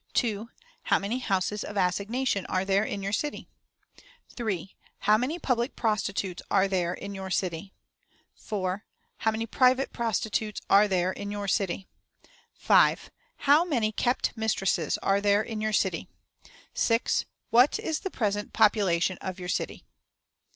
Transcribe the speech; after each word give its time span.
"2. 0.15 0.49
How 0.85 0.97
many 0.97 1.19
houses 1.19 1.63
of 1.63 1.77
assignation 1.77 2.43
are 2.47 2.65
there 2.65 2.83
in 2.83 3.03
your 3.03 3.11
city? 3.13 3.47
"3. 4.29 4.75
How 5.01 5.15
many 5.15 5.37
public 5.37 5.75
prostitutes 5.75 6.41
are 6.49 6.67
there 6.67 6.91
in 6.91 7.13
your 7.13 7.29
city? 7.29 7.71
"4. 8.33 8.83
How 9.17 9.29
many 9.29 9.45
private 9.45 9.93
prostitutes 9.93 10.59
are 10.71 10.87
there 10.87 11.11
in 11.11 11.29
your 11.29 11.47
city? 11.47 11.87
"5. 12.55 13.11
How 13.45 13.63
many 13.63 13.91
kept 13.91 14.35
mistresses 14.35 14.97
are 15.03 15.21
there 15.21 15.43
in 15.43 15.61
your 15.61 15.71
city? 15.71 16.07
"6. 16.73 17.25
What 17.51 17.77
is 17.77 17.99
the 17.99 18.09
present 18.09 18.53
population 18.53 19.19
of 19.21 19.37
your 19.39 19.49
city? 19.49 19.85